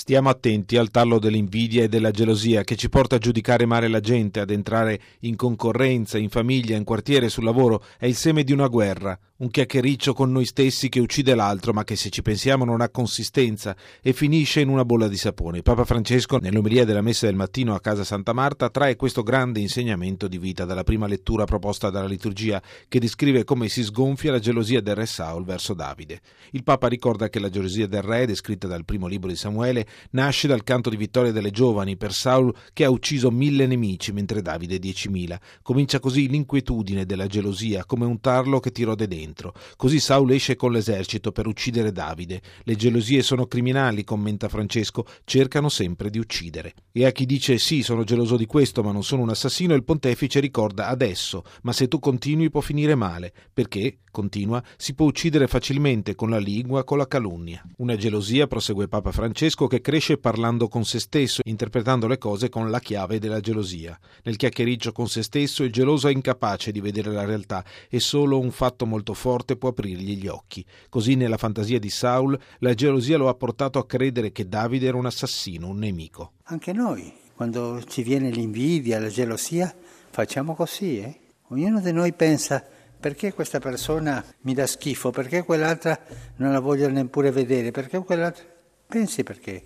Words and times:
Stiamo 0.00 0.30
attenti 0.30 0.78
al 0.78 0.90
tarlo 0.90 1.18
dell'invidia 1.18 1.82
e 1.82 1.88
della 1.88 2.10
gelosia 2.10 2.64
che 2.64 2.74
ci 2.74 2.88
porta 2.88 3.16
a 3.16 3.18
giudicare 3.18 3.66
male 3.66 3.86
la 3.86 4.00
gente, 4.00 4.40
ad 4.40 4.48
entrare 4.48 4.98
in 5.20 5.36
concorrenza, 5.36 6.16
in 6.16 6.30
famiglia, 6.30 6.74
in 6.74 6.84
quartiere, 6.84 7.28
sul 7.28 7.44
lavoro. 7.44 7.84
È 7.98 8.06
il 8.06 8.16
seme 8.16 8.42
di 8.42 8.54
una 8.54 8.68
guerra, 8.68 9.16
un 9.36 9.50
chiacchiericcio 9.50 10.14
con 10.14 10.32
noi 10.32 10.46
stessi 10.46 10.88
che 10.88 11.00
uccide 11.00 11.34
l'altro, 11.34 11.74
ma 11.74 11.84
che 11.84 11.96
se 11.96 12.08
ci 12.08 12.22
pensiamo 12.22 12.64
non 12.64 12.80
ha 12.80 12.88
consistenza 12.88 13.76
e 14.00 14.14
finisce 14.14 14.60
in 14.60 14.68
una 14.68 14.86
bolla 14.86 15.06
di 15.06 15.18
sapone. 15.18 15.60
Papa 15.60 15.84
Francesco, 15.84 16.38
nell'omelia 16.38 16.86
della 16.86 17.02
messa 17.02 17.26
del 17.26 17.36
mattino 17.36 17.74
a 17.74 17.80
casa 17.80 18.02
Santa 18.02 18.32
Marta, 18.32 18.70
trae 18.70 18.96
questo 18.96 19.22
grande 19.22 19.60
insegnamento 19.60 20.28
di 20.28 20.38
vita 20.38 20.64
dalla 20.64 20.82
prima 20.82 21.06
lettura 21.06 21.44
proposta 21.44 21.90
dalla 21.90 22.06
liturgia, 22.06 22.62
che 22.88 23.00
descrive 23.00 23.44
come 23.44 23.68
si 23.68 23.84
sgonfia 23.84 24.32
la 24.32 24.38
gelosia 24.38 24.80
del 24.80 24.94
re 24.94 25.06
Saul 25.06 25.44
verso 25.44 25.74
Davide. 25.74 26.20
Il 26.52 26.62
Papa 26.62 26.88
ricorda 26.88 27.28
che 27.28 27.38
la 27.38 27.50
gelosia 27.50 27.86
del 27.86 28.02
re, 28.02 28.26
descritta 28.26 28.66
dal 28.66 28.86
primo 28.86 29.06
libro 29.06 29.28
di 29.28 29.36
Samuele, 29.36 29.86
nasce 30.10 30.48
dal 30.48 30.62
canto 30.64 30.90
di 30.90 30.96
vittoria 30.96 31.32
delle 31.32 31.50
giovani 31.50 31.96
per 31.96 32.12
Saul 32.12 32.54
che 32.72 32.84
ha 32.84 32.90
ucciso 32.90 33.30
mille 33.30 33.66
nemici 33.66 34.12
mentre 34.12 34.42
Davide 34.42 34.78
diecimila. 34.78 35.40
Comincia 35.62 36.00
così 36.00 36.28
l'inquietudine 36.28 37.06
della 37.06 37.26
gelosia 37.26 37.84
come 37.84 38.04
un 38.04 38.20
tarlo 38.20 38.60
che 38.60 38.72
ti 38.72 38.82
rode 38.82 39.06
dentro. 39.06 39.54
Così 39.76 40.00
Saul 40.00 40.30
esce 40.32 40.56
con 40.56 40.72
l'esercito 40.72 41.32
per 41.32 41.46
uccidere 41.46 41.92
Davide. 41.92 42.40
Le 42.64 42.76
gelosie 42.76 43.22
sono 43.22 43.46
criminali, 43.46 44.04
commenta 44.04 44.48
Francesco, 44.48 45.06
cercano 45.24 45.68
sempre 45.68 46.10
di 46.10 46.18
uccidere. 46.18 46.74
E 46.92 47.04
a 47.04 47.12
chi 47.12 47.26
dice 47.26 47.58
sì, 47.58 47.82
sono 47.82 48.04
geloso 48.04 48.36
di 48.36 48.46
questo, 48.46 48.82
ma 48.82 48.92
non 48.92 49.04
sono 49.04 49.22
un 49.22 49.30
assassino, 49.30 49.74
il 49.74 49.84
pontefice 49.84 50.40
ricorda 50.40 50.88
adesso, 50.88 51.44
ma 51.62 51.72
se 51.72 51.88
tu 51.88 51.98
continui 51.98 52.50
può 52.50 52.60
finire 52.60 52.94
male, 52.94 53.32
perché, 53.52 53.98
continua, 54.10 54.62
si 54.76 54.94
può 54.94 55.06
uccidere 55.06 55.46
facilmente 55.46 56.14
con 56.14 56.30
la 56.30 56.38
lingua, 56.38 56.84
con 56.84 56.98
la 56.98 57.06
calunnia. 57.06 57.62
Una 57.76 57.96
gelosia, 57.96 58.46
prosegue 58.46 58.88
Papa 58.88 59.12
Francesco, 59.12 59.66
che 59.66 59.80
cresce 59.80 60.18
parlando 60.18 60.68
con 60.68 60.84
se 60.84 60.98
stesso, 60.98 61.40
interpretando 61.44 62.06
le 62.06 62.18
cose 62.18 62.48
con 62.48 62.70
la 62.70 62.80
chiave 62.80 63.18
della 63.18 63.40
gelosia. 63.40 63.98
Nel 64.24 64.36
chiacchiericcio 64.36 64.92
con 64.92 65.08
se 65.08 65.22
stesso 65.22 65.62
il 65.62 65.72
geloso 65.72 66.08
è 66.08 66.12
incapace 66.12 66.72
di 66.72 66.80
vedere 66.80 67.12
la 67.12 67.24
realtà 67.24 67.64
e 67.88 68.00
solo 68.00 68.38
un 68.38 68.50
fatto 68.50 68.86
molto 68.86 69.14
forte 69.14 69.56
può 69.56 69.70
aprirgli 69.70 70.16
gli 70.16 70.26
occhi. 70.26 70.64
Così 70.88 71.14
nella 71.14 71.36
fantasia 71.36 71.78
di 71.78 71.90
Saul 71.90 72.38
la 72.58 72.74
gelosia 72.74 73.16
lo 73.16 73.28
ha 73.28 73.34
portato 73.34 73.78
a 73.78 73.86
credere 73.86 74.32
che 74.32 74.48
Davide 74.48 74.86
era 74.86 74.96
un 74.96 75.06
assassino, 75.06 75.68
un 75.68 75.78
nemico. 75.78 76.32
Anche 76.44 76.72
noi, 76.72 77.12
quando 77.34 77.82
ci 77.84 78.02
viene 78.02 78.30
l'invidia, 78.30 78.98
la 78.98 79.08
gelosia, 79.08 79.74
facciamo 80.10 80.54
così, 80.54 80.98
eh? 81.00 81.18
Ognuno 81.48 81.80
di 81.80 81.92
noi 81.92 82.12
pensa 82.12 82.64
perché 83.00 83.32
questa 83.32 83.58
persona 83.58 84.22
mi 84.42 84.52
dà 84.52 84.66
schifo, 84.66 85.10
perché 85.10 85.42
quell'altra 85.42 85.98
non 86.36 86.52
la 86.52 86.60
voglio 86.60 86.88
neppure 86.88 87.30
vedere, 87.30 87.70
perché 87.70 87.98
quell'altra... 87.98 88.44
Pensi 88.86 89.22
perché. 89.22 89.62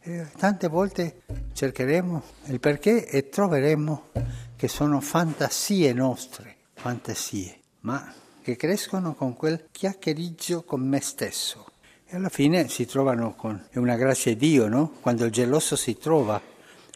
E 0.00 0.26
tante 0.38 0.68
volte 0.68 1.22
cercheremo 1.52 2.22
il 2.46 2.60
perché 2.60 3.06
e 3.06 3.28
troveremo 3.28 4.10
che 4.56 4.68
sono 4.68 5.00
fantasie 5.00 5.92
nostre, 5.92 6.56
fantasie, 6.74 7.60
ma 7.80 8.12
che 8.40 8.56
crescono 8.56 9.14
con 9.14 9.36
quel 9.36 9.66
chiacchiericcio 9.70 10.62
con 10.62 10.80
me 10.80 11.00
stesso. 11.00 11.66
E 12.06 12.16
alla 12.16 12.30
fine 12.30 12.68
si 12.68 12.86
trovano 12.86 13.34
con... 13.34 13.66
è 13.70 13.76
una 13.76 13.96
grazia 13.96 14.32
di 14.34 14.48
Dio, 14.48 14.66
no? 14.66 14.92
Quando 15.02 15.26
il 15.26 15.30
geloso 15.30 15.76
si 15.76 15.98
trova 15.98 16.40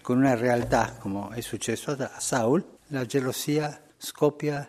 con 0.00 0.16
una 0.16 0.34
realtà, 0.34 0.96
come 0.98 1.36
è 1.36 1.40
successo 1.42 1.90
a 1.90 2.18
Saul, 2.18 2.64
la 2.86 3.04
gelosia 3.04 3.78
scoppia 3.98 4.66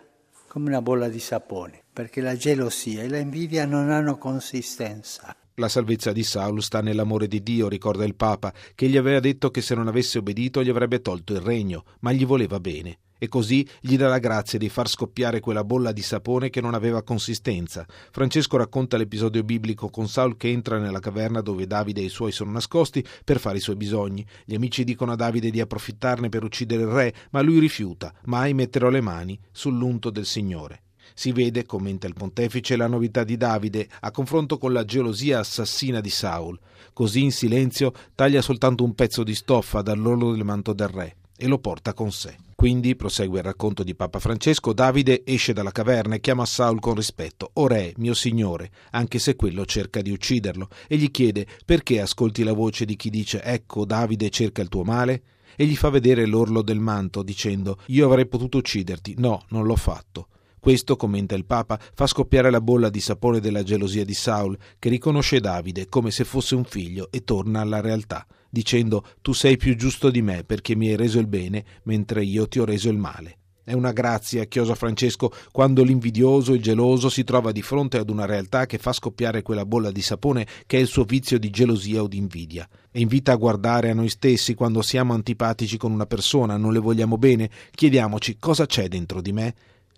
come 0.54 0.68
una 0.68 0.82
bolla 0.82 1.08
di 1.08 1.18
sapone, 1.18 1.82
perché 1.92 2.20
la 2.20 2.36
gelosia 2.36 3.02
e 3.02 3.08
l'invidia 3.08 3.66
non 3.66 3.90
hanno 3.90 4.16
consistenza. 4.16 5.34
La 5.54 5.68
salvezza 5.68 6.12
di 6.12 6.22
Saul 6.22 6.62
sta 6.62 6.80
nell'amore 6.80 7.26
di 7.26 7.42
Dio, 7.42 7.66
ricorda 7.66 8.04
il 8.04 8.14
Papa, 8.14 8.54
che 8.76 8.86
gli 8.86 8.96
aveva 8.96 9.18
detto 9.18 9.50
che 9.50 9.60
se 9.60 9.74
non 9.74 9.88
avesse 9.88 10.18
obbedito 10.18 10.62
gli 10.62 10.68
avrebbe 10.68 11.00
tolto 11.00 11.32
il 11.32 11.40
regno, 11.40 11.82
ma 12.02 12.12
gli 12.12 12.24
voleva 12.24 12.60
bene. 12.60 12.98
E 13.24 13.28
così 13.28 13.66
gli 13.80 13.96
dà 13.96 14.08
la 14.08 14.18
grazia 14.18 14.58
di 14.58 14.68
far 14.68 14.86
scoppiare 14.86 15.40
quella 15.40 15.64
bolla 15.64 15.92
di 15.92 16.02
sapone 16.02 16.50
che 16.50 16.60
non 16.60 16.74
aveva 16.74 17.02
consistenza. 17.02 17.86
Francesco 18.10 18.58
racconta 18.58 18.98
l'episodio 18.98 19.42
biblico 19.42 19.88
con 19.88 20.08
Saul 20.08 20.36
che 20.36 20.50
entra 20.50 20.78
nella 20.78 21.00
caverna 21.00 21.40
dove 21.40 21.66
Davide 21.66 22.02
e 22.02 22.04
i 22.04 22.10
suoi 22.10 22.32
sono 22.32 22.50
nascosti 22.50 23.02
per 23.24 23.40
fare 23.40 23.56
i 23.56 23.60
suoi 23.62 23.76
bisogni. 23.76 24.26
Gli 24.44 24.54
amici 24.54 24.84
dicono 24.84 25.12
a 25.12 25.16
Davide 25.16 25.48
di 25.48 25.58
approfittarne 25.58 26.28
per 26.28 26.44
uccidere 26.44 26.82
il 26.82 26.88
re, 26.88 27.14
ma 27.30 27.40
lui 27.40 27.60
rifiuta: 27.60 28.12
mai 28.24 28.52
metterò 28.52 28.90
le 28.90 29.00
mani 29.00 29.40
sull'unto 29.50 30.10
del 30.10 30.26
Signore. 30.26 30.82
Si 31.14 31.32
vede, 31.32 31.64
commenta 31.64 32.06
il 32.06 32.12
pontefice, 32.12 32.76
la 32.76 32.88
novità 32.88 33.24
di 33.24 33.38
Davide 33.38 33.88
a 34.00 34.10
confronto 34.10 34.58
con 34.58 34.74
la 34.74 34.84
gelosia 34.84 35.38
assassina 35.38 36.02
di 36.02 36.10
Saul. 36.10 36.58
Così 36.92 37.22
in 37.22 37.32
silenzio 37.32 37.94
taglia 38.14 38.42
soltanto 38.42 38.84
un 38.84 38.94
pezzo 38.94 39.22
di 39.24 39.34
stoffa 39.34 39.80
dall'orlo 39.80 40.32
del 40.32 40.44
manto 40.44 40.74
del 40.74 40.88
re 40.88 41.16
e 41.38 41.46
lo 41.46 41.58
porta 41.58 41.94
con 41.94 42.12
sé. 42.12 42.36
Quindi, 42.64 42.96
prosegue 42.96 43.40
il 43.40 43.44
racconto 43.44 43.82
di 43.84 43.94
Papa 43.94 44.18
Francesco, 44.18 44.72
Davide 44.72 45.20
esce 45.26 45.52
dalla 45.52 45.70
caverna 45.70 46.14
e 46.14 46.20
chiama 46.20 46.46
Saul 46.46 46.80
con 46.80 46.94
rispetto, 46.94 47.50
O 47.52 47.66
re, 47.66 47.92
mio 47.98 48.14
signore, 48.14 48.70
anche 48.92 49.18
se 49.18 49.36
quello 49.36 49.66
cerca 49.66 50.00
di 50.00 50.10
ucciderlo, 50.10 50.68
e 50.88 50.96
gli 50.96 51.10
chiede 51.10 51.46
perché 51.66 52.00
ascolti 52.00 52.42
la 52.42 52.54
voce 52.54 52.86
di 52.86 52.96
chi 52.96 53.10
dice 53.10 53.42
Ecco, 53.42 53.84
Davide 53.84 54.30
cerca 54.30 54.62
il 54.62 54.70
tuo 54.70 54.82
male? 54.82 55.22
E 55.56 55.66
gli 55.66 55.76
fa 55.76 55.90
vedere 55.90 56.24
l'orlo 56.24 56.62
del 56.62 56.80
manto, 56.80 57.22
dicendo 57.22 57.80
Io 57.88 58.06
avrei 58.06 58.26
potuto 58.26 58.56
ucciderti. 58.56 59.16
No, 59.18 59.44
non 59.50 59.66
l'ho 59.66 59.76
fatto. 59.76 60.28
Questo, 60.58 60.96
commenta 60.96 61.34
il 61.34 61.44
Papa, 61.44 61.78
fa 61.92 62.06
scoppiare 62.06 62.48
la 62.48 62.62
bolla 62.62 62.88
di 62.88 63.00
sapone 63.00 63.40
della 63.40 63.62
gelosia 63.62 64.06
di 64.06 64.14
Saul, 64.14 64.56
che 64.78 64.88
riconosce 64.88 65.38
Davide 65.38 65.90
come 65.90 66.10
se 66.10 66.24
fosse 66.24 66.54
un 66.54 66.64
figlio 66.64 67.08
e 67.10 67.24
torna 67.24 67.60
alla 67.60 67.82
realtà, 67.82 68.26
dicendo 68.54 69.04
Tu 69.20 69.32
sei 69.32 69.56
più 69.56 69.76
giusto 69.76 70.08
di 70.10 70.22
me 70.22 70.44
perché 70.44 70.76
mi 70.76 70.88
hai 70.88 70.96
reso 70.96 71.18
il 71.18 71.26
bene, 71.26 71.64
mentre 71.82 72.24
io 72.24 72.46
ti 72.46 72.60
ho 72.60 72.64
reso 72.64 72.88
il 72.88 72.96
male. 72.96 73.38
È 73.64 73.72
una 73.72 73.92
grazia, 73.92 74.44
chiosa 74.44 74.74
Francesco, 74.74 75.32
quando 75.50 75.82
l'invidioso, 75.82 76.52
il 76.52 76.62
geloso 76.62 77.08
si 77.08 77.24
trova 77.24 77.50
di 77.50 77.62
fronte 77.62 77.96
ad 77.96 78.10
una 78.10 78.26
realtà 78.26 78.66
che 78.66 78.76
fa 78.76 78.92
scoppiare 78.92 79.42
quella 79.42 79.64
bolla 79.64 79.90
di 79.90 80.02
sapone 80.02 80.46
che 80.66 80.76
è 80.76 80.80
il 80.80 80.86
suo 80.86 81.04
vizio 81.04 81.38
di 81.38 81.50
gelosia 81.50 82.02
o 82.02 82.06
di 82.06 82.18
invidia. 82.18 82.68
E 82.92 83.00
invita 83.00 83.32
a 83.32 83.36
guardare 83.36 83.90
a 83.90 83.94
noi 83.94 84.10
stessi 84.10 84.54
quando 84.54 84.82
siamo 84.82 85.14
antipatici 85.14 85.78
con 85.78 85.92
una 85.92 86.06
persona, 86.06 86.58
non 86.58 86.72
le 86.72 86.78
vogliamo 86.78 87.16
bene, 87.16 87.50
chiediamoci 87.70 88.36
cosa 88.38 88.66
c'è 88.66 88.86
dentro 88.88 89.20
di 89.20 89.32
me 89.32 89.54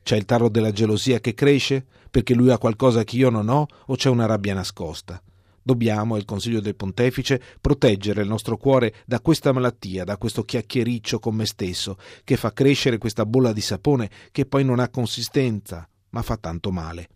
c'è 0.07 0.15
il 0.15 0.25
tarlo 0.25 0.49
della 0.49 0.71
gelosia 0.71 1.19
che 1.19 1.35
cresce 1.35 1.85
perché 2.09 2.33
lui 2.33 2.53
ha 2.53 2.59
qualcosa 2.59 3.03
che 3.03 3.17
io 3.17 3.29
non 3.29 3.49
ho 3.49 3.67
o 3.87 3.97
c'è 3.97 4.09
una 4.09 4.27
rabbia 4.27 4.55
nascosta? 4.55 5.21
Dobbiamo, 5.67 6.15
è 6.15 6.19
il 6.21 6.25
consiglio 6.25 6.61
del 6.61 6.77
pontefice, 6.77 7.43
proteggere 7.61 8.23
il 8.23 8.29
nostro 8.29 8.57
cuore 8.57 8.95
da 9.05 9.19
questa 9.19 9.51
malattia, 9.51 10.05
da 10.05 10.17
questo 10.17 10.45
chiacchiericcio 10.45 11.19
con 11.19 11.35
me 11.35 11.45
stesso, 11.45 11.97
che 12.23 12.37
fa 12.37 12.53
crescere 12.53 12.99
questa 12.99 13.27
bolla 13.27 13.53
di 13.53 13.61
sapone 13.61 14.09
che 14.31 14.47
poi 14.47 14.63
non 14.63 14.79
ha 14.79 14.89
consistenza, 14.89 15.85
ma 16.11 16.23
fa 16.23 16.37
tanto 16.37 16.71
male. 16.71 17.09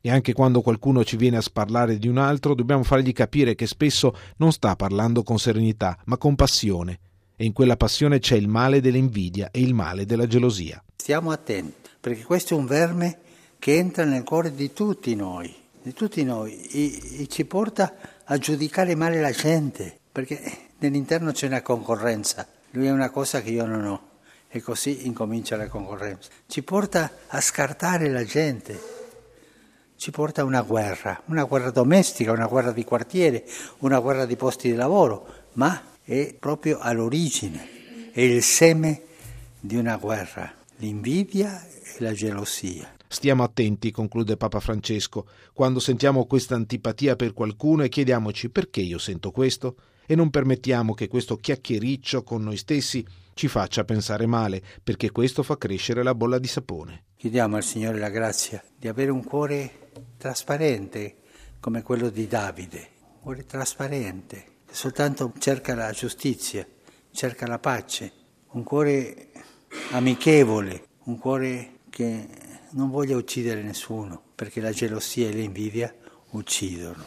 E 0.00 0.10
anche 0.10 0.32
quando 0.32 0.62
qualcuno 0.62 1.04
ci 1.04 1.16
viene 1.16 1.36
a 1.36 1.40
sparlare 1.42 1.96
di 1.96 2.08
un 2.08 2.18
altro, 2.18 2.56
dobbiamo 2.56 2.82
fargli 2.82 3.12
capire 3.12 3.54
che 3.54 3.68
spesso 3.68 4.16
non 4.38 4.50
sta 4.50 4.74
parlando 4.74 5.22
con 5.22 5.38
serenità, 5.38 5.96
ma 6.06 6.18
con 6.18 6.34
passione. 6.34 6.98
E 7.36 7.44
in 7.44 7.52
quella 7.52 7.76
passione 7.76 8.18
c'è 8.18 8.34
il 8.34 8.48
male 8.48 8.80
dell'invidia 8.80 9.52
e 9.52 9.60
il 9.60 9.74
male 9.74 10.06
della 10.06 10.26
gelosia. 10.26 10.82
Stiamo 10.96 11.30
attenti 11.30 11.88
perché 12.00 12.24
questo 12.24 12.56
è 12.56 12.58
un 12.58 12.66
verme 12.66 13.20
che 13.60 13.76
entra 13.76 14.04
nel 14.04 14.24
cuore 14.24 14.52
di 14.52 14.72
tutti 14.72 15.14
noi, 15.14 15.54
di 15.82 15.92
tutti 15.92 16.22
noi, 16.24 16.62
e, 16.68 17.22
e 17.22 17.26
ci 17.26 17.44
porta 17.44 17.94
a 18.24 18.38
giudicare 18.38 18.94
male 18.94 19.20
la 19.20 19.32
gente, 19.32 19.98
perché 20.10 20.40
nell'interno 20.78 21.32
c'è 21.32 21.46
una 21.46 21.62
concorrenza, 21.62 22.46
lui 22.70 22.86
è 22.86 22.90
una 22.90 23.10
cosa 23.10 23.42
che 23.42 23.50
io 23.50 23.66
non 23.66 23.84
ho, 23.86 24.08
e 24.48 24.60
così 24.60 25.06
incomincia 25.06 25.56
la 25.56 25.68
concorrenza. 25.68 26.30
Ci 26.46 26.62
porta 26.62 27.10
a 27.26 27.40
scartare 27.40 28.08
la 28.08 28.24
gente, 28.24 28.80
ci 29.96 30.10
porta 30.10 30.42
a 30.42 30.44
una 30.44 30.62
guerra, 30.62 31.20
una 31.26 31.44
guerra 31.44 31.70
domestica, 31.70 32.32
una 32.32 32.46
guerra 32.46 32.72
di 32.72 32.84
quartiere, 32.84 33.44
una 33.78 33.98
guerra 33.98 34.24
di 34.24 34.36
posti 34.36 34.70
di 34.70 34.76
lavoro, 34.76 35.26
ma 35.54 35.82
è 36.04 36.34
proprio 36.38 36.78
all'origine, 36.78 38.10
è 38.12 38.20
il 38.20 38.42
seme 38.42 39.02
di 39.58 39.76
una 39.76 39.96
guerra, 39.96 40.52
l'invidia 40.82 41.64
e 41.64 41.94
la 41.98 42.12
gelosia. 42.12 42.96
Stiamo 43.06 43.44
attenti, 43.44 43.92
conclude 43.92 44.36
Papa 44.36 44.58
Francesco, 44.58 45.28
quando 45.52 45.78
sentiamo 45.78 46.26
questa 46.26 46.56
antipatia 46.56 47.14
per 47.14 47.32
qualcuno 47.32 47.84
e 47.84 47.88
chiediamoci 47.88 48.50
perché 48.50 48.80
io 48.80 48.98
sento 48.98 49.30
questo 49.30 49.76
e 50.04 50.16
non 50.16 50.30
permettiamo 50.30 50.92
che 50.92 51.06
questo 51.06 51.36
chiacchiericcio 51.36 52.24
con 52.24 52.42
noi 52.42 52.56
stessi 52.56 53.06
ci 53.34 53.46
faccia 53.46 53.84
pensare 53.84 54.26
male, 54.26 54.60
perché 54.82 55.12
questo 55.12 55.44
fa 55.44 55.56
crescere 55.56 56.02
la 56.02 56.16
bolla 56.16 56.38
di 56.38 56.48
sapone. 56.48 57.04
Chiediamo 57.16 57.54
al 57.54 57.62
Signore 57.62 57.98
la 57.98 58.10
grazia 58.10 58.62
di 58.76 58.88
avere 58.88 59.12
un 59.12 59.22
cuore 59.22 59.90
trasparente 60.16 61.16
come 61.60 61.82
quello 61.82 62.10
di 62.10 62.26
Davide, 62.26 62.88
un 63.12 63.20
cuore 63.20 63.46
trasparente, 63.46 64.44
che 64.66 64.74
soltanto 64.74 65.32
cerca 65.38 65.76
la 65.76 65.92
giustizia, 65.92 66.66
cerca 67.12 67.46
la 67.46 67.60
pace, 67.60 68.12
un 68.52 68.64
cuore 68.64 69.30
amichevole, 69.90 70.86
un 71.04 71.18
cuore 71.18 71.80
che 71.90 72.26
non 72.70 72.90
voglia 72.90 73.16
uccidere 73.16 73.62
nessuno, 73.62 74.20
perché 74.34 74.60
la 74.60 74.72
gelosia 74.72 75.28
e 75.28 75.32
l'invidia 75.32 75.94
uccidono. 76.30 76.96